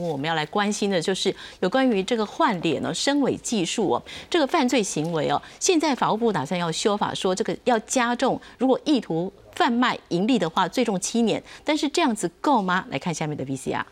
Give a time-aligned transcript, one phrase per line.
[0.00, 5.40] 我们要来关心的就是有关于这个换脸呢、深伪技术哦，这个犯罪行为哦。
[5.60, 11.42] 现在法务部打算要修法，说这个要加重，如果意图贩卖盈利的话，最重七年。
[11.64, 12.86] 但是这样子够吗？
[12.90, 13.84] 来看下面的 VCR。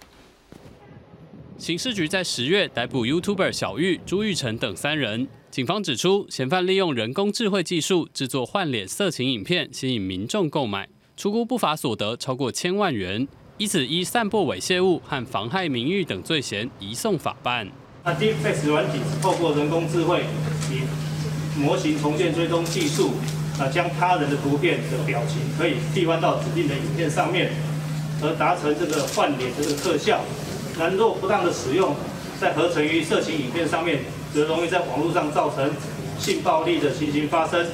[1.56, 5.28] 刑事局在十月逮捕 YouTuber 小玉、朱玉成等三人。
[5.50, 13.28] 警方指出，嫌犯利用人工智慧技术制作换脸色情影片，吸引民众购买，出估不法所得超过千万元。
[13.56, 17.68] 以此，依散播猥亵物和妨害名誉等罪嫌，移送法办。
[18.02, 20.24] 那 Deepface 软体是透过人工智慧
[20.72, 20.82] 以
[21.60, 23.12] 模型重建追踪技术，
[23.60, 27.52] 啊，将他人的图片的表情可以替换到指定的影片上面，
[28.20, 30.20] 而达成这个换脸的这个特效。
[30.76, 31.94] 那若不当的使用，
[32.40, 34.00] 在合成于色情影片上面，
[34.34, 35.70] 则容易在网络上造成
[36.18, 37.64] 性暴力的情形发生。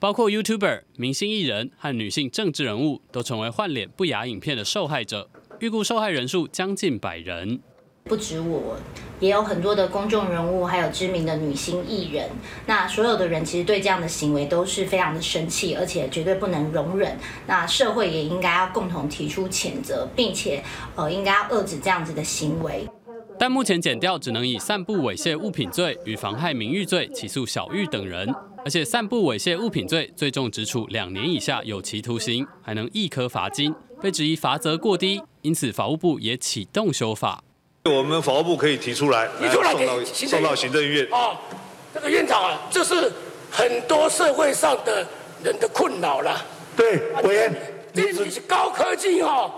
[0.00, 7.60] 包括 YouTuber、明星艺人和女性政治人物都成为换脸不雅影片的受害者，预估受害人数将近百人。
[8.04, 8.76] 不止我，
[9.18, 12.30] 也有很多的公众人物，还有知名的女星艺人。
[12.64, 17.18] 那所有的人其实对这样的行为都是非常的生气，而且绝对不能容忍。
[17.48, 20.62] 那社会也应该要共同提出谴责，并且
[20.94, 22.88] 呃，应该要遏制这样子的行为。
[23.36, 28.32] 但目前检调只能以散布猥亵物品罪与妨害名誉罪起诉小玉等人，
[28.64, 37.42] 而且散布猥亵物品罪最重只处两年以下有期徒刑，还能一颗罚金，被质疑罚则过低，因此法务部也启动修法。
[37.84, 41.06] 我们法务部可以提出来，提出来送到送到行政院。
[41.12, 41.38] 啊，
[41.94, 43.10] 这个院长啊，这是
[43.50, 45.06] 很多社会上的
[45.42, 46.44] 人的困扰了。
[46.76, 47.54] 对，委员，
[47.94, 49.50] 这是高科技哈，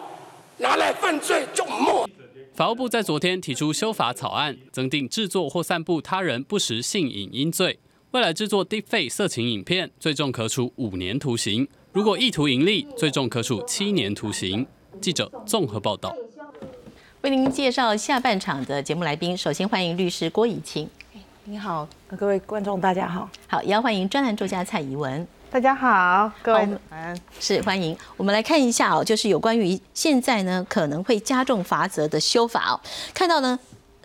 [0.59, 2.09] 拿来犯罪就没。
[2.55, 7.79] 法务部在昨天提出修法草案，增订制作或散布他人不实性影音罪。
[8.13, 14.67] 未来制作 deepfake 色情影片，最重可处五年徒刑；如果意图盈利，最重可处七年徒刑。
[15.01, 16.13] 记者综合报道。
[17.21, 20.91] 为您介绍下半场的节目来宾，首先欢迎律师郭以清。
[21.45, 23.31] 你好，各位观众，大家好。
[23.47, 25.25] 好，也要欢迎专栏作家蔡怡文。
[25.49, 26.69] 大家好，各位
[27.39, 27.97] 是欢迎。
[28.17, 32.81] 我们来看一下哦，就是有关于现在呢可能会加重罚则的修法哦。
[33.15, 33.57] 看到呢。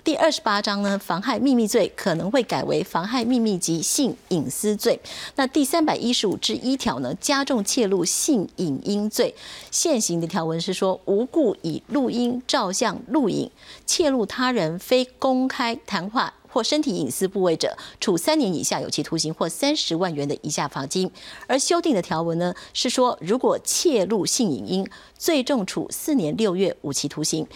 [0.05, 4.99] 第二十八章呢，妨害秘密罪可能会改为妨害秘密及性隐私罪。
[5.35, 9.33] 那第三百一十五之一条呢，加重窃录性影音罪。
[9.71, 13.49] 现行的条文是说，无故以录音、照相、录影
[13.87, 21.09] 窃录他人非公开谈话或身体隐私部位者，处三年以下有期徒刑或三十万元的以下罚金。
[21.47, 27.47] 而修订的条文呢，是说，如果窃录性影音，最重处四年六月无期徒刑。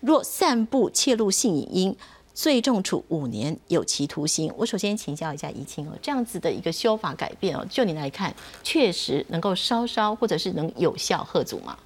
[0.00, 1.96] 若散布窃录性影音，
[2.34, 4.52] 最重处五年有期徒刑。
[4.56, 11.76] 我首先请教一下怡清哦，这样子的一个修法改变哦，就你来看，确实能够稍稍或者是能有效遏阻吗？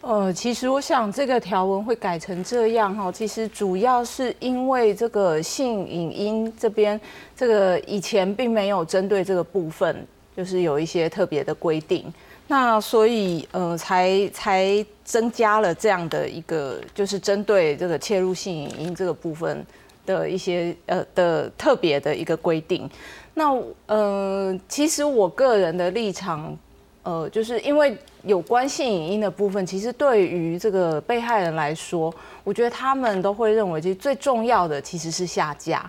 [0.00, 6.98] 呃，其实我想这个条文会改成这样哈，其实主要是因为这个性影音这边，
[7.36, 10.06] 这个以前并没有针对这个部分，
[10.36, 12.10] 就是有一些特别的规定。
[12.50, 19.62] 那所以，呃，才才增加了这样的一个，就是针对这个切入性影音这个部分
[20.06, 22.88] 的一些呃的特别的一个规定。
[23.34, 23.54] 那
[23.86, 26.56] 呃，其实我个人的立场，
[27.02, 32.12] 呃，就是因为有关性影音的部分，其实对于这个被害人来说，
[32.44, 35.88] 我觉得他们都会认为，其实最重要的其实是下架。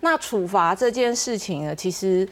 [0.00, 2.26] 那处罚这件事情呢，其实。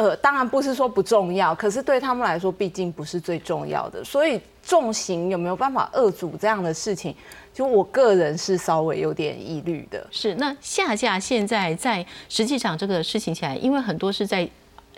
[0.00, 4.02] 呃，当然不是说不重要，可是对他们来说，毕竟不是最重要的。
[4.02, 7.14] 所以重刑有没有办法遏阻这样的事情，
[7.52, 10.06] 就我个人是稍微有点疑虑的。
[10.10, 14.48] 是那下架现在在实际上这个事情起来，因为很多是在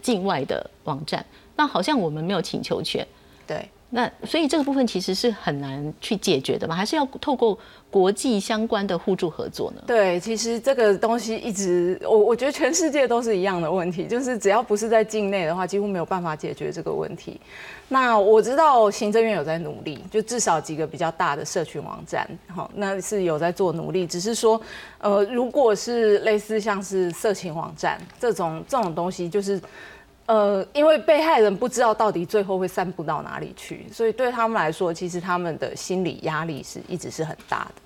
[0.00, 1.26] 境外的网站，
[1.56, 3.04] 那好像我们没有请求权。
[3.44, 3.68] 对。
[3.94, 7.58] 那所以这个部分其实是很难去解决的嘛，还是要透过
[7.90, 9.82] 国际相关的互助合作呢？
[9.86, 17.38] 对，其实这个东西一直，我我觉得全世界都是一样的问题，就是只要不是在境内的话，几乎没有办法解决这个问题。
[17.88, 24.58] 那我知道行政院有在努力，就至少几个比较大的社群网站，好，那是有在做努力，只是说，
[25.00, 29.60] 呃，如果是类似像是色情网站这种这种东西，就是。
[30.26, 37.82] 呃，因为被害人不知道到底最后会散布到哪里去，所以对他们来说，其实他们的心理压力是一直是很大的。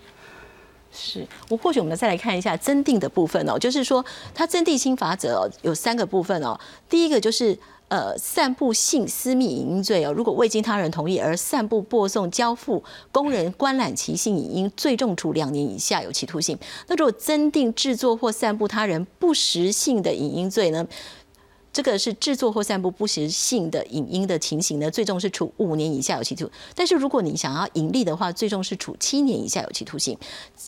[0.93, 4.05] 是我或许我们再来看一下增订的部分哦，就是说
[4.35, 6.59] 它增订新法则有三个部分哦。
[6.89, 12.83] 第一个就是呃，散布性私密影音罪哦，如果未经他人同意而散布、播送、交付
[13.13, 16.59] 工人观览其性影音，最重处两年以下有期徒刑。
[16.87, 20.87] 那如果增订制作或散布他人不实性的影音罪呢？
[21.77, 26.51] 这个是制作或散布不实性的影音的情形呢，最终是处五年以下有期徒刑。
[26.75, 30.17] 但是如果你想要盈利的话，最终是处七年以下有期徒刑。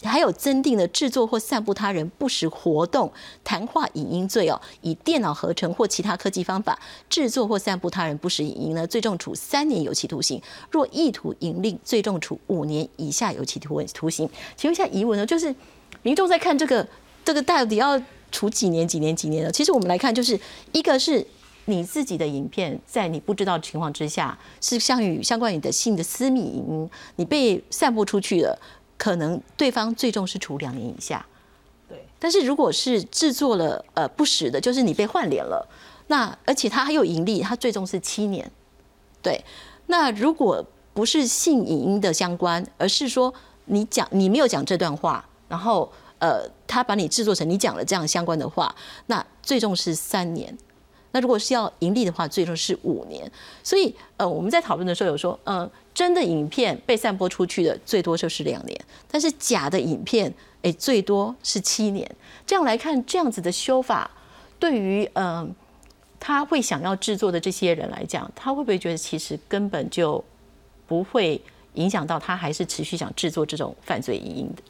[0.03, 3.11] 还有增订的制作或散布他人不实活动
[3.43, 6.79] 谈话影音罪哦，以电脑合成或其他科技方法
[7.09, 10.39] 制作或散布他人不实影音呢，最重处三年有期徒刑。
[10.71, 14.29] 若意图盈利，最重处五年以下有期徒徒刑。
[14.59, 15.55] 请问一下疑问呢，就是
[16.03, 16.87] 民众在看这个
[17.25, 17.99] 这个到底要？
[18.31, 19.51] 处几年、几年、几年的？
[19.51, 20.39] 其实我们来看，就是
[20.73, 21.27] 一个是
[21.67, 28.59] 你自己的影片，在你不知道的情况之下，是相与相关你的性的私密影音，你被散布出去了，
[28.97, 31.27] 可能对方最终是处两年以下。
[31.89, 32.05] 对。
[32.19, 35.69] 但是如果是制作了呃不实的，就是你被换脸了，
[36.07, 38.51] 那而且他还有盈利，他最终是七年。
[39.23, 39.45] 对。
[39.87, 40.65] 那如果
[40.95, 43.33] 不是性影音的相关，而是说
[43.67, 45.91] 你讲你没有讲这段话，然后。
[46.19, 48.75] 呃，他把你制作成你讲了这样相关的话，
[49.07, 50.57] 那最终是三年。
[51.13, 53.31] 那如果是要盈利的话，最终是五年。
[53.63, 58.79] 所以，呃，我们在讨论的时候有说，呃，真的影片被散播出去的最多就是两年，
[59.11, 62.09] 但是假的影片，哎，最多是七年。
[62.47, 64.11] 这样来看，这样子的修法，
[64.59, 65.55] 对于嗯，
[66.21, 70.23] 他会想要制作的这些人来讲，他会不会觉得其实根本就
[70.87, 71.41] 不会
[71.75, 74.63] 影响到他，还是持续想制作这种犯罪影音的？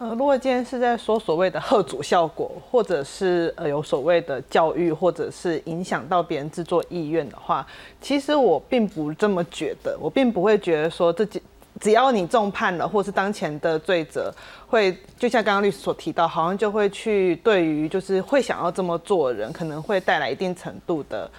[0.00, 7.66] 呃，如果今天是在说所谓的贺主效果，或者是呃有所谓的教育，或者是影响到别人制作意愿的话，
[8.00, 11.42] 其实我并不这么觉得，我并不会觉得说这几
[11.78, 14.34] 只要你重判了，或是当前的罪责
[14.66, 21.30] 会，就像刚刚律师所提到，好像就会去对于就是会想要这么做的人，可能会带来一定程度的。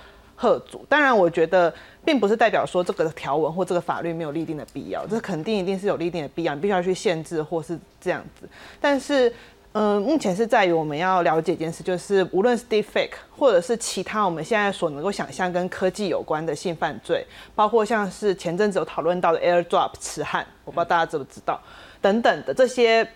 [0.42, 1.72] 贺主，当然，我觉得
[2.04, 8.50] 并不是代表说这个条文或这个法律没有立定的必要，这肯定一定是有立定的必要，你必须要去限制或是这样子。
[8.80, 9.32] 但是，
[9.74, 17.24] 嗯，目前是在于我们要了解一件事，就是无论是 d fake 或者是其他我们现在所能够想象跟科技有关的性犯罪，
[17.54, 21.62] 包括像是前阵子有讨论到的 AirDrop 痴汉，我不知道大家知不知道，
[22.02, 23.08] 等等的这些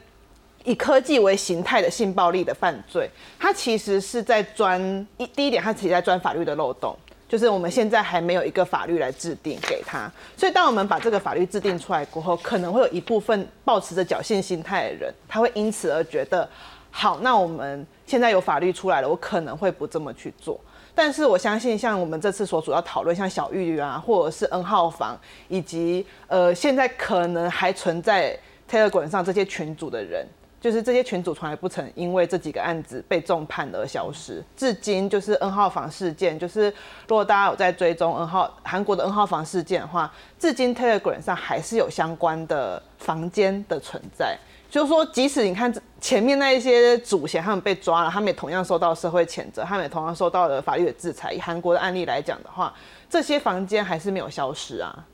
[0.63, 4.79] 以科技为形态的性暴力的犯罪，它其实是在钻
[5.17, 6.95] 一第一点，它其实在钻法律的漏洞。
[7.27, 16.47] 就是我们现在还没有一个法律来制定给他，所以当我们把这个法律制定出来过后，可能会有一部分抱持着侥幸心态的人，他会因此而觉得，
[16.91, 20.59] 好，那我们现在有法律出来了，我可能会不这么去做。
[20.93, 25.19] 但是我相信，像我们这次所主要讨论，像小玉啊，或者是 N 号房，
[25.49, 28.37] 以及呃，现在可能还存在
[28.69, 30.25] Telegram 上这些群组的人。
[30.65, 36.73] 就是这些群主从来不曾因为这几个案子被重判而消失，至今就是 N 号房事件，就是
[37.07, 44.35] 如果大家有在追踪 N 号韩国的 N 号房事件的话，至今 Telegram 上还是有相关的房间的存在。
[44.67, 45.71] 就是说，即使你看
[46.01, 51.31] 前面那一些主嫌他们被抓了，他们也同样受到社会谴责，他们也同样受到了法律的制裁。
[51.31, 52.73] 以韩国的案例来讲的话，
[53.07, 55.05] 这些房间还是没有消失啊。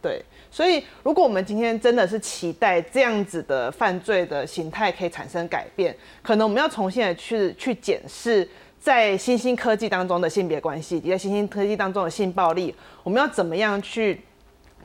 [0.00, 8.48] 对，所以如果我们今天真的是期待这样子的犯罪的形态可以产生改变，可能我们要重新的去去检视
[8.78, 12.72] 在新兴科技当中的性别关系，在新兴科技当中的性暴力，
[13.02, 14.20] 我们要怎么样去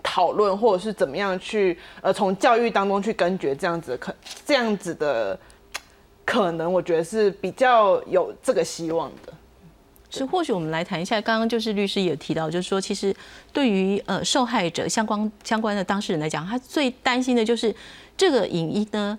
[0.01, 4.13] 讨论，或者是怎么样去呃从教育当中去根绝这样子可
[4.43, 5.39] 这样子的
[6.25, 9.31] 可能，我觉得是比较有这个希望的。
[10.17, 13.15] 是，或许我们来谈一下，刚刚就是律师也提到，就是说，其实
[13.51, 17.75] 对于呃受害者相关相关的当事人来讲，他最担心的就是
[18.15, 19.17] 这个影音呢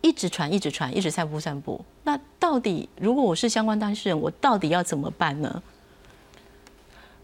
[0.00, 1.84] 一直传、一直传、一直散布、散布。
[2.02, 5.62] 那到底如果我是相关当事人，我到底要怎么办呢？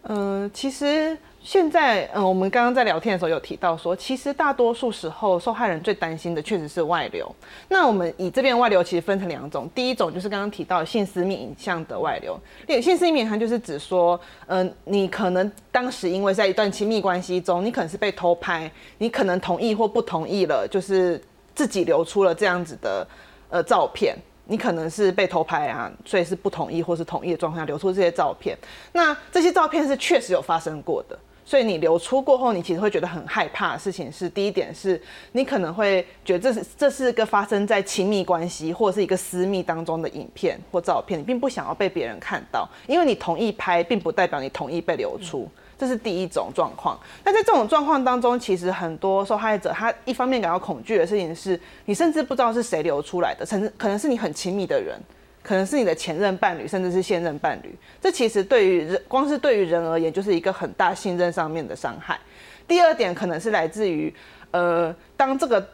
[0.06, 1.16] 呃，其实。
[1.42, 7.32] 现在，嗯，我们刚刚在聊天的时候有提到说，其实大多数时候受害人最担心的确实是外流。
[7.68, 12.36] 那我们以这边外流其实分成两种，第一种就是刚刚提到性私密影像的外流。
[12.82, 21.22] 性私密影像就是指说，嗯，你可能当时因为在一段亲密关系中，你可能是被偷拍，你可能同意或不同意了，就是
[21.54, 23.06] 自己流出了这样子的
[23.50, 24.16] 呃照片。
[24.46, 28.56] 你可能是被偷拍啊，所以是不同意或是同意的状况下流出这些照片。
[28.92, 31.18] 那这些照片是确实有发生过的。
[31.46, 35.00] 所以你流出过后，你其实会觉得很害怕的事情是，第一点是
[35.30, 45.48] 你可能会觉得这是这是一个发生在亲密关系或者是一个私密当中的影片或照片，你并不想要被别人看到，因为你同意拍，并不代表你同意被流出，
[45.78, 46.98] 这是第一种状况。
[47.22, 54.98] 那在这种状况当中，其实很多受害者他一方面感到恐惧的事情是，你甚至不知道是谁流出来的，甚至可能是你很亲密的人。
[55.46, 62.18] 可能是你的前任伴侣，甚至是现任伴侣，这其实对于人，光是对于人而言，就是一个很大信任上面的伤害。
[62.66, 64.12] 第二点，可能是来自于，
[64.50, 65.64] 呃，当这个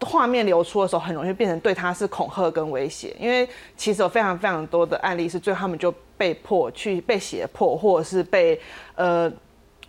[0.00, 8.60] 画面流出的时候，很容易变成对他是恐吓跟威胁，因为其实有非常非常多的案例是最后他们就被迫去被胁迫，或者是被
[8.94, 9.32] 呃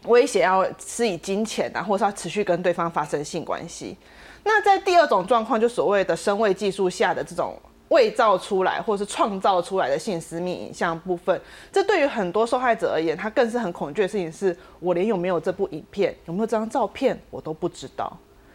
[0.05, 3.97] 威胁要施以金钱啊，或是要持续跟对方发生性关系。
[4.45, 11.39] 那在第二种状况，就所谓的声位技术下的这种伪造出来或是创造出来的性私密影像部分，
[11.71, 18.11] 这对于很多受害者而言，他更是很恐惧的事情是，我连有没有这部影片，有没有这张照片，我都不知道。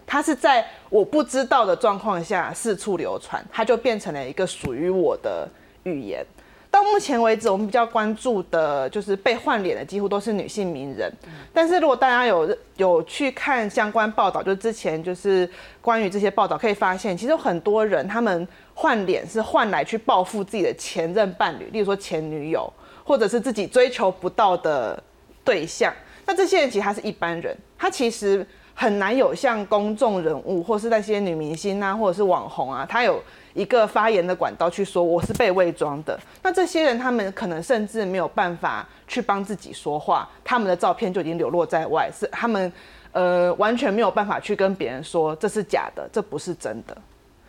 [0.06, 5.48] 他是在我不知道的状况下四处流传，它就变成了一个属于我的
[5.84, 6.26] 语言。
[6.68, 11.12] 到目前为止，我们比较关注的就是被换脸的，几乎都是女性名人。
[11.52, 15.48] 但是如果大家有有去看相关报道，就之前就是
[15.80, 18.46] 关于这些报道，可以发现，其实有很多人他们
[18.80, 22.72] 换脸是换来去报复自己的前任伴侣，例如说前女友，
[23.04, 25.02] 或者是自己追求不到的
[25.44, 25.92] 对象。
[26.24, 28.46] 那这些人其实他是一般人，他其实。
[28.72, 33.22] 很难有像公众人物，或是那些女明星啊，或者是网红啊，他有
[33.52, 36.18] 一个发言的管道去说我是被伪装的。
[36.42, 42.72] 那这些人他们可能甚至没有办法去帮自己说话，他们的照片就已经流落在外，是他们
[43.12, 46.96] 呃完全没有办法去跟别人说这是假的，这不是真的。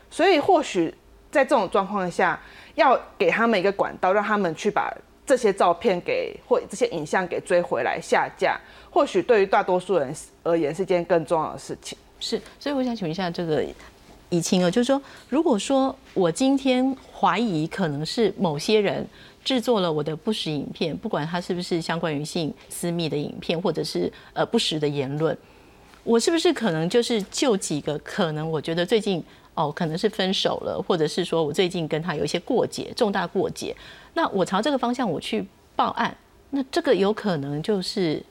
[0.09, 0.93] 所以或许
[1.31, 2.39] 在这种状况下，
[2.75, 4.93] 要给他们一个管道，让他们去把
[5.25, 8.59] 这些照片给或这些影像给追回来下架。
[8.89, 11.97] 或许对于大多数人而言是件更重要的事情。
[12.19, 13.65] 是，所以我想请问一下这个
[14.29, 19.07] 以清啊，就是说，如果说我今天怀疑可能是某些人
[19.43, 25.35] 制作了我的不实影片，不管他是不是相关于性私密的影片，或者是呃不实的言论，
[26.03, 28.49] 我是不是可能就是就几个可能？
[28.49, 29.23] 我觉得最近
[29.61, 33.75] 哦，可能是分手了，或者是说我最近跟他有一些过节，重大过节，
[34.13, 36.15] 那我朝这个方向我去报案，
[36.49, 38.23] 那这个有可能就是。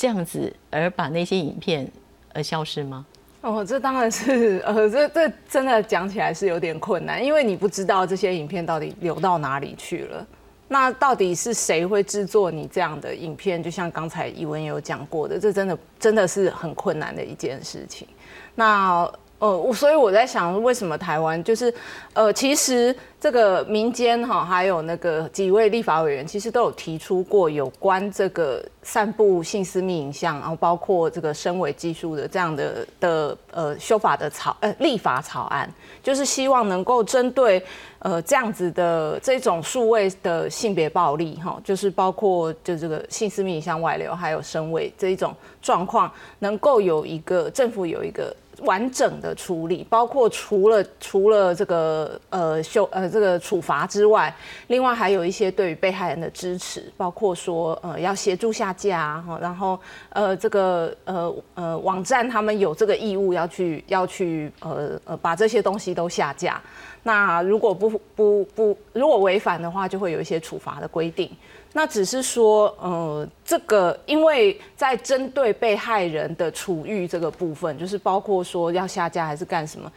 [0.00, 1.90] 这样子而把那些影片
[2.32, 3.04] 而消失吗？
[3.40, 10.24] 哦，这当然是呃，这这真的讲起来是有点困难，因为你不知道这些影片到底流到哪里去了。
[10.68, 13.60] 那到底是谁会制作你这样的影片？
[13.60, 18.06] 就像刚才以文有讲过的，这真的真的是很困难的一件事情。
[18.54, 19.10] 那。
[19.38, 21.72] 呃，我所以我在想，为什么台湾就是，
[22.12, 37.62] 呃，其实这个民间哈，还有那个几位立法委员，其实都有提出过有关这个散布性私密影像，然后包括这个声伪技术的这样的的呃修法的草呃立法草案，就是希望能够针对
[38.00, 48.34] 呃这样子的这种数位的性别暴力哈，就是包括就这个性私密影像外流，还有声伪这一种状况，能够有一个政府有一个。
[48.62, 54.34] 完整的处理，包括除了除了这个呃修呃这个处罚之外，
[54.66, 59.78] 另外还有一些对于被害人的支持，包括说呃要协助下架哈，然后
[60.10, 66.60] 呃这个呃呃网站他们有这个义务要去要去呃呃把这些东西都下架。
[67.04, 71.30] 那如果不不不如果违反的话，就会有一些处罚的规定。
[71.74, 79.92] 那只是说，呃，这个因为在针对被害人的处遇这个部分，就是包括说要下架还是干什么，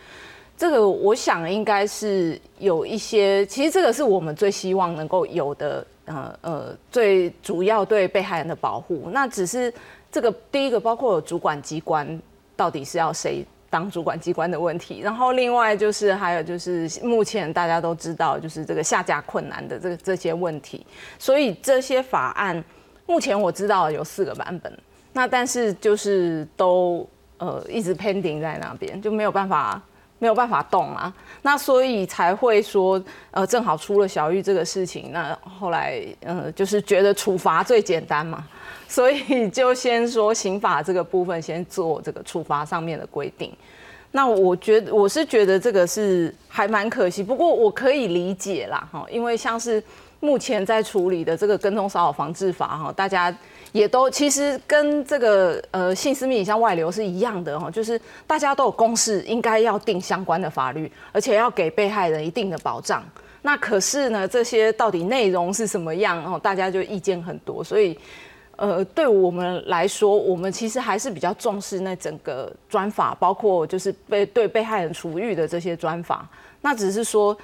[0.58, 9.10] 这个我想应该是有一些，其实这个是我们最希望能够有的，呃呃，最主要对被害人的保护。
[9.12, 9.74] 那只是
[10.12, 12.22] 这个第一个，包括主管机关
[12.56, 13.44] 到底是要谁？
[13.72, 20.86] 当主管机关的问题，然后另外就是还有就是目前大家都知道就是这个下架困难的这个这些问题，
[21.18, 22.62] 所以这些法案
[23.06, 24.78] 目前我知道有四个版本，
[25.14, 29.82] 那但是就是都呃一直 pending 在那边，就没有办法
[30.22, 31.12] 没有办法动啊，
[31.42, 38.48] 那所以才会说呃正好出了小玉这个事情，那后来呃就是觉得处罚最简单嘛。
[38.88, 43.52] 所以就先说刑法这个部分，先做这个处罚上面的规定。
[44.12, 49.82] 那我觉得我是觉得这个是还蛮可惜，不过我可以理解啦，哈，因为像是
[50.20, 53.36] 目前在处理的这个跟踪骚扰防治法，哈，大家
[53.72, 63.04] 也都其实跟这个呃性私密影像外流是一样的，哈，就是大家都有共识，应该要定相关的法律，而且要给被害人一定的保障。
[63.42, 67.98] 那可是呢，这些到底内容是什么样，哦，大家就意见很多，所以。
[68.58, 76.30] 呃，对我们来说，我们其实还是比较重视那整个专法，包括就是被对被害人处遇的这些专法。
[76.62, 77.36] 那只是说，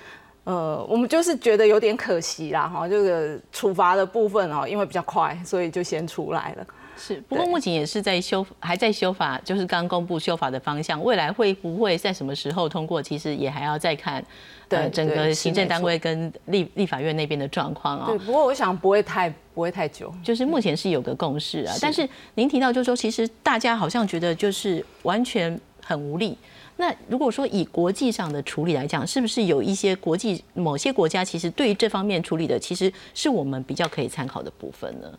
[0.48, 6.66] 呃，我们就是觉得有点可惜啦，哈，这个处罚的部分哦，因为比较快，所以就先出来了。
[6.96, 14.24] 是，不过目前也是在修，还在修法，就是刚公布修法的方向，未来会不会在什么时候通过，其实也还要再看，
[14.70, 18.06] 对整个行政单位跟立立法院那边的状况啊。
[18.08, 21.76] 对，不过我想不会太不会太久，就是目前是有个共识啊。
[21.82, 26.38] 但是您提到就是说，其实大家好像觉得就是完全很无力。
[26.78, 35.12] 那如果说以国际上的处理来讲，是不是有一些国际某些国家其实对于这方面处理的，其实是我们比较可以参考的部分呢？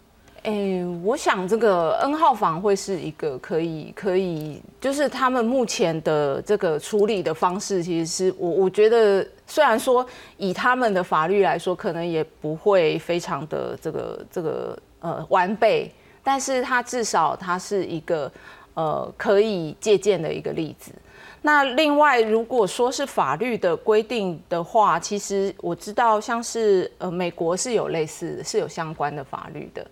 [0.45, 18.31] 诶，我想这个 N 号房会是一个可以可以，就是他们目前的这个处理的方式，其实是我我觉得，虽然说以他们的法律来说，可能也不会非常的这个这个呃完备，但是它至少它是一个
[18.75, 20.93] 呃可以借鉴的一个例子。
[21.43, 29.87] 那另外，如果说是法律的规定的话，其实我知道像是呃美国是有类似是有相关的法律的。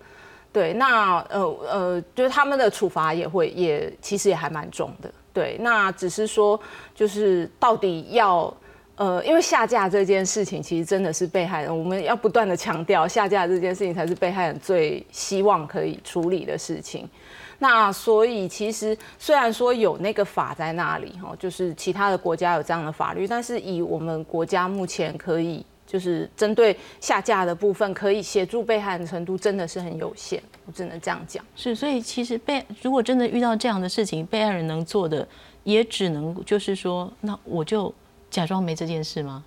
[0.52, 5.12] 对，那呃呃，就是他们的处罚也会也其实也还蛮重的。
[5.32, 6.58] 对，那只是说
[6.94, 8.52] 就是到底要
[8.96, 17.08] 呃，因为下架这件事情，其实真的是被害人，我们要不断的强调，下架这件事情才是被害人最希望可以处理的事情。
[17.58, 25.64] 那所以其实虽然说有那个法在那里哈，就是其他的国家有这样的法律，但是以我们国家目前可以。
[25.88, 31.44] 就是针对下架的部分，可以协助被害的程度真的是很有限，我只能这样讲。
[31.54, 35.26] 是，所以其实被如果真的遇到这样的事情，被害人能做的
[35.62, 37.94] 也只能就是说，那我就
[38.36, 39.42] 假装没这件事吗？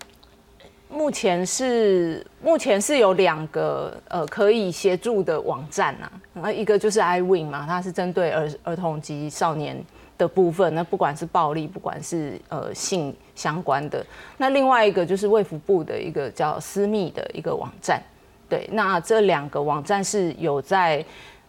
[0.90, 9.80] 目前是目前是有两个呃可以协助的网站啊，那一个就是 iWin 嘛，它是针对儿儿童及少年。
[10.18, 14.06] 的部分，那不管是暴力，不管是呃性相关的，
[14.38, 18.02] 那另外一个就是卫福部的一个叫私密的一个网站，
[18.50, 21.06] 对，那这两个网站是有在。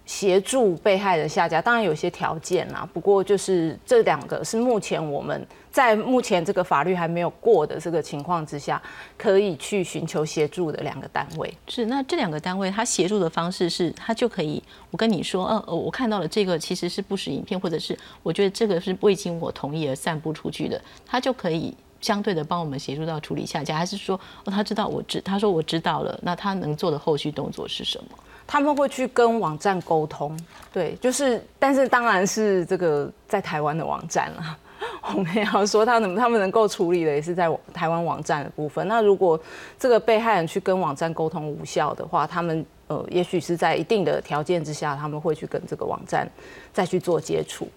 [0.07, 2.89] 协助被害人下架，当然有些条件啦。
[2.93, 8.83] 不过就是这两个是目前我们在目前这个法律还没有过的这个情况之下，
[9.17, 11.53] 可以去寻求协助的两个单位。
[11.69, 28.19] 是，那这两个单位他协助的方式是，他就可以我跟你说，呃，我看到了这个其实是不实影片，或者是我觉得这个是未经我同意而散布出去的，他就可以相对的帮我们协助到处理下架，还是说哦，他知道我知，他说我知道了，那他能做的后续动作是什么？
[28.47, 30.37] 他们会去跟网站沟通，
[30.73, 34.59] 对，就是，但是当然是这个在台湾的网站了。
[35.15, 38.87] 我们要说他能，他们能够处理的也是在台湾网站的部分。
[38.89, 39.39] 那如果
[39.79, 46.29] 这个被害人去跟网站沟通无效的话，他们呃，也许是在一定的条件之下，他们会去跟这个网站
[46.73, 47.69] 再去做接触。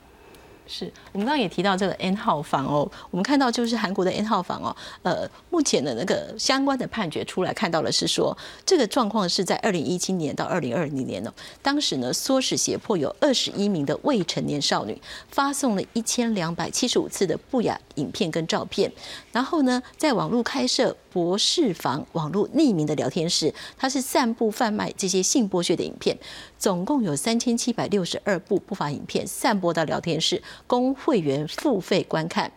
[0.65, 14.99] 是我们刚刚也提到这个 N 号房哦，我们看到就是韩国的 N 号房哦，呃，目前的那个相关的判决出来看到的是说，这个状况是在二零一七年到二零二零年呢，当时呢，唆使胁迫有二十一名的未成年少女
[15.29, 18.91] 发送了一千两百七十五次的不雅影片跟照片，
[19.31, 26.17] 然后呢，在网络开设博士房网络匿名的聊天室，它是散布贩卖这些性剥削的影片。
[26.57, 32.51] 总共有三千七百六十二部不法影片散播到聊天室，供会员付费观看。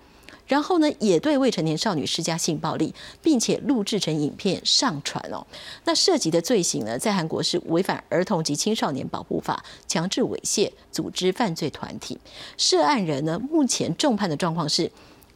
[0.47, 5.45] 然后呢，也对未成年少女施加性暴力，并且录制成影片上传哦。
[5.85, 12.19] 那涉及的罪行呢，在韩国是违反儿童及青少年保护法，强制猥亵、组织犯罪团体。
[12.57, 14.91] 涉案人呢，目前重判的状况是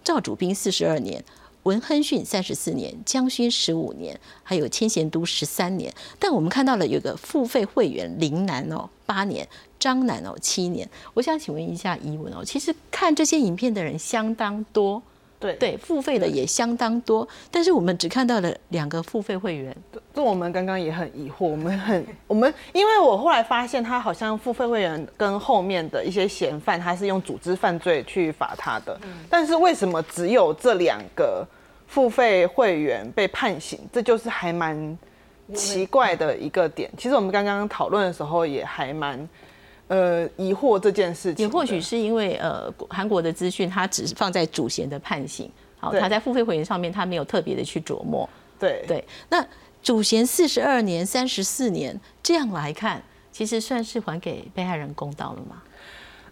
[0.05, 1.23] 赵主斌四十二年。
[1.65, 5.93] 文亨逊三十四年，江勋十五年，还有千贤都十三年。
[6.19, 9.47] 但我们看到了有个付费会员林南哦八年，
[9.79, 10.89] 张楠哦七年。
[11.15, 15.03] 我想请问一下怡文哦，其实看这些影片的人相当多。
[15.41, 19.75] 对对，付费的也相当多，但是我们只看到了两个付费会员。
[20.15, 29.01] 这我们刚刚也很疑惑，我们很 我们，因为我后来发现他好像付费会员跟后面的一些嫌犯，他是用组织犯罪去罚他的，
[29.31, 31.47] 但是为什么只有这两个
[31.87, 33.81] 付费会员被判刑？
[33.91, 34.99] 这就是还蛮
[35.55, 36.91] 奇怪的一个点。
[36.99, 39.29] 其实我们刚刚讨论的时候也还蛮。
[39.91, 45.51] 呃，疑惑这件事情，也或许是因为呃，韩国的资讯它只是放在主嫌的判刑，
[45.81, 48.29] 好，他在付费会员上面他没有特别的去琢磨。
[48.57, 49.45] 对对，那
[49.83, 55.61] 主嫌四十二年、三十四年这样来看，其实算是还给被害人公道了吗？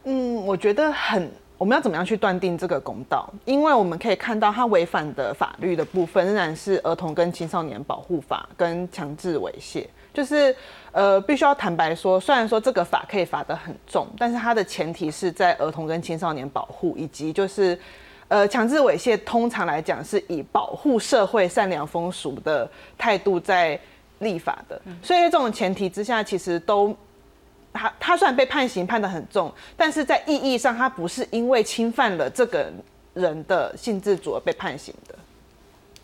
[0.05, 3.29] 嗯，我觉得很，我们要怎么样去断定这个公道？
[3.45, 10.55] 因为我们可以看到他违反的法律的部分仍然是《儿童跟青少年保护法》跟强制猥亵，就是。
[10.99, 17.79] 呃，必须要坦白说，虽然说这个法可以罚得很重，但是它的前提是在儿童跟青少年保护，以及就是，
[18.27, 23.79] 呃，强制猥亵通常来讲是以保护社会善良风俗的态度在
[24.19, 26.93] 立法的，所以在这种前提之下，其实都，
[27.73, 32.73] 他他虽然被判刑判得很重，但是在意义上，他不是因为侵犯了这个
[33.15, 35.15] 人的性自主而被判刑的。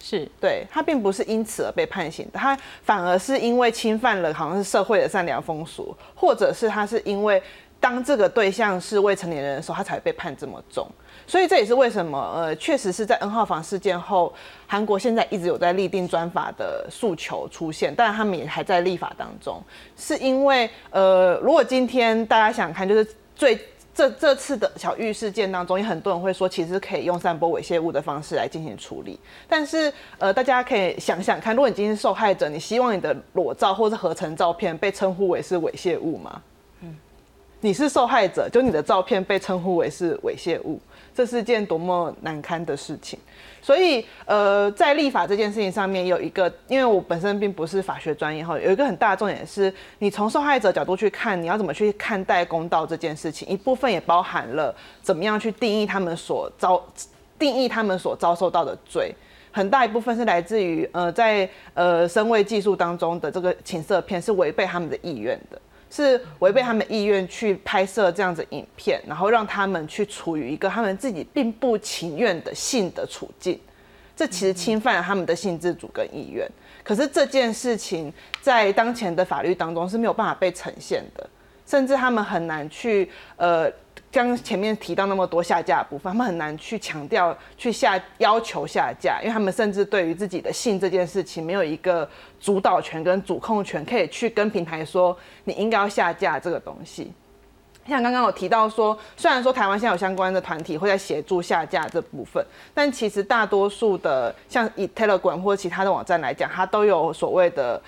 [0.07, 7.43] 是对他并不是因此而被判刑，他反而是因为侵犯了好像是社会的善良风俗，或者是他是因为
[7.81, 10.87] 当这个对象是未成年人的时候，他才被判这么重。
[11.27, 14.31] 所以这也是为什么，呃，确实是在 N 号房事件后，
[14.67, 19.63] 韩国现在一直有在立定专法的诉求出现，但他们也还在立法当中，
[19.97, 23.59] 是因为，呃，如果今天大家想看，就是最
[23.95, 36.43] 这这次的小玉事件当中，有很多人会说，其实可以用散播猥亵物的方式来进行处理，但是，呃，大家可以想想看，如果你今天是受害者，你希望你的裸照或是合成照片被称呼为是猥亵物吗？
[36.81, 36.97] 嗯。
[37.61, 40.79] 你是受害者，就你的照片被称呼为是猥亵物，
[41.15, 43.19] 这是件多么难堪的事情。
[43.63, 56.83] 所以，呃，在立法这件事情上面，有一个，因为我本身并不是法学专业哈，有一个很大的重点是，你从受害者角度去看，你要怎么去看待公道这件事情，一部分也包含了怎么样去定义他们所遭
[57.39, 59.15] 定义他们所遭受到的罪，
[59.51, 65.59] 很大一部分是来自于呃，在呃身位技术当中的这个情色片是违背他们的意愿的。
[65.95, 73.61] 是违背他们意愿去拍摄这样子影片，然后让他们去处于一个他们自己并不情愿的性的处境，
[74.17, 76.45] 这其实侵犯了他们的性自主跟意愿。
[76.83, 81.31] 可是这件事情在当前的法律当中是没有办法被呈现的，
[81.65, 83.71] 甚至他们很难去呃。
[84.13, 97.13] 像前面提到那么多下架的部分，他们很难去强调去下要求下架，因为他们甚至对于自己的性这件事情没有一个主导权跟主控权，可以去跟平台说你应该要下架这个东西。
[97.89, 107.83] 像刚刚有提到说，虽然说台湾现在有相关的团体会在协助下架这部分，但其实大多数的像以 Telegram 或其他的网站来讲，它都有所谓的。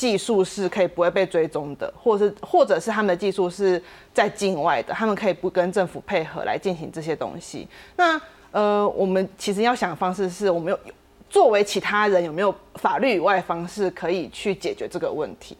[0.00, 3.82] 技术是可以不会被追踪的，或者是或者是他们的技术是
[4.14, 7.68] 在境外的，他们可以不跟政府配合来进行这些东西。
[7.96, 8.18] 那
[8.50, 10.80] 呃，我们其实要想的方式是我们有
[11.28, 15.54] 作为其他人有没有法律以外方式可以去解决这个问题？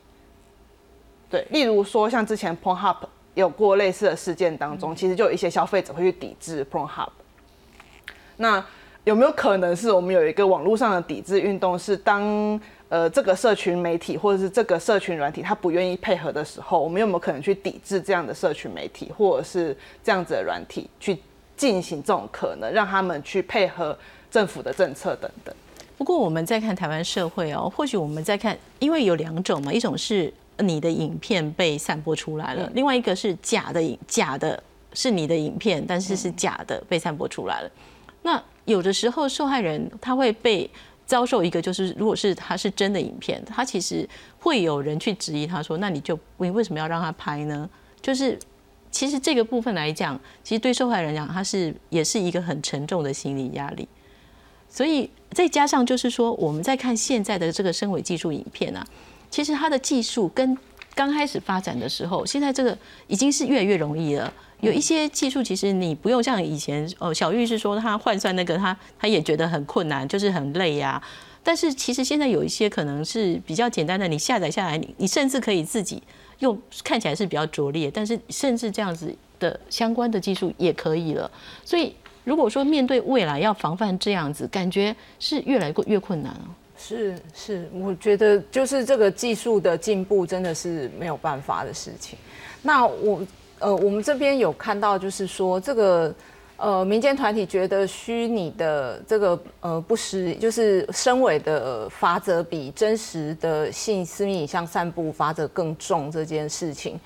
[1.29, 2.97] 对，例如说像之前 PornHub
[3.35, 7.11] 有过类似的事件当中，其实就有一些消费者会去抵制 PornHub。
[8.39, 8.65] 那
[9.05, 12.59] 有没有可能是我们有一个网络上的抵制运动，是当？
[12.91, 21.17] 呃，这个社群媒体或者是这个社群软体，他不愿意配合的时候，我们有没有可能去抵制这样的社群媒体，或者是这样子的软体去
[21.57, 23.97] 进行这种可能，让他们去配合
[24.29, 25.55] 政府的政策等等？
[25.97, 34.61] 不过我们在看台湾社会哦，或许我们在看，因为有两种嘛，一种是你的影片被散播出来了，另外一个是假的影，假的
[34.95, 37.71] 是你的影片，但是是假的被散播出来了。
[38.23, 40.69] 那有的时候受害人他会被。
[41.11, 47.69] 遭受一个就是，如果是他是真的影片，他其实会有人去质疑他说，那你就你为什么要让他拍呢？
[48.01, 48.39] 就是
[48.93, 53.89] 其实这个部分来讲，其实对受害人讲，他是也是一个很沉重的心理压力。
[54.69, 58.87] 所以再加上就是说，我们在看现在的这个声尾技术影片啊，
[59.29, 60.57] 其实它的技术跟
[60.95, 62.77] 刚开始发展的时候，现在这个
[63.07, 64.33] 已经是越来越容易了。
[64.61, 71.03] 有一些技术，其实你不用像以前哦，小玉是说他换算那个，他他也觉得很困难，就是很累呀。
[71.43, 76.03] 但是其实现在有一些可能是比较简单的，你下载下来，你你甚至可以自己
[76.41, 81.31] 用，看起来是比较拙劣，但是甚至这样子的相关的技术也可以了。
[81.65, 86.53] 所以如果说面对未来要防范这样子，感觉是越来越困难哦。
[86.81, 92.19] 是是，我觉得就是这个技术的进步真的是没有办法的事情。
[92.63, 93.21] 那我。
[93.63, 96.15] 呃，我们这边有看到，就是说这个
[96.57, 106.99] 呃民间团体觉得虚拟的这个呃不实，就是身伪的罚则比真实的性私密影像散布罚则更重这件事情，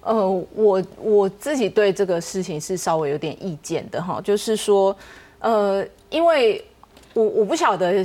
[0.00, 4.96] 呃，我我自己对这个事情是稍微有点意见的哈，就是说
[5.38, 6.64] 呃，因为
[7.14, 8.04] 我我不晓得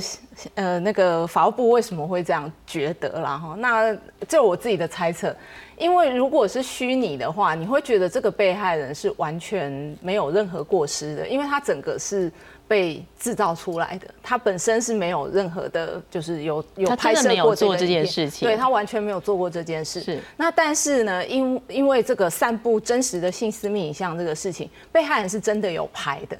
[0.54, 5.34] 呃那个法务部为什么会这样觉得啦哈，那这我自己的猜测。
[5.76, 12.30] 因为如果是虚拟的话，你会觉得这个被害人是完全没有任何过失的，因为他整个是
[12.66, 20.00] 被制造出来的，他本身是没有任何的，就是有有拍摄过做这件事情，对他完全没有做过这件事。
[20.00, 26.36] 是那但是呢，因因为这个散布真实的性私密影像这个事情，被害人是真的有拍的。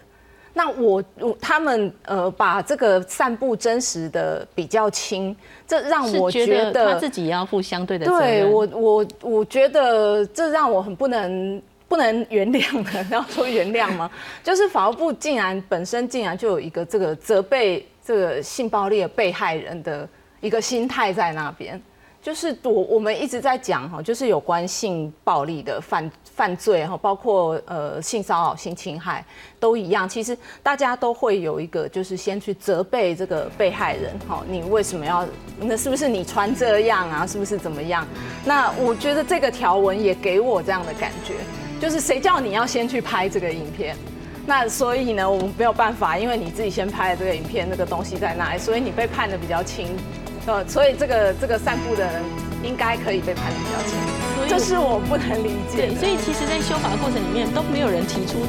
[0.58, 5.34] 那我我他们呃把这个散布真实的比较轻，
[5.68, 8.20] 这让我觉得他自己也要负相对的责任。
[8.20, 14.10] 对我我我觉得这让我很不能不能原谅的， 要说原谅吗？
[14.42, 20.08] 就是法务部竟然本身竟然就有一个这个责备这个性暴力的被害人的
[20.40, 21.80] 一个心态在那边。
[22.28, 29.24] 就是我我们一直在讲哈，就是有关性暴力的犯犯罪哈，包括呃性骚扰、性侵害
[29.58, 30.06] 都一样。
[30.06, 35.26] 其实大家都会有一个，就是先去责备这个被害人哈，你为什么要？
[35.58, 37.26] 那是不是你穿这样啊？
[37.26, 38.06] 是不是怎么样？
[38.44, 41.32] 那我觉得这个条文也给我这样的感觉，
[41.80, 43.96] 就是谁叫你要先去拍这个影片？
[44.44, 49.96] 那所以呢，我们没有办法，因为你自己先拍了这个影片，那个东西在那里，所以你被判的比较轻。
[50.48, 52.22] 呃，所以这个这个散步的人
[52.64, 58.48] 应该可以被判的比较轻，这是我不能理解对，所以其实，在修法的过程里面都没有人提出